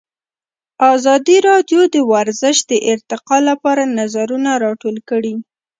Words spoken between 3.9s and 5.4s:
نظرونه راټول کړي.